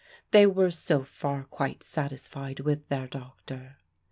[0.31, 3.77] They were so far quite satisfied with their doctor.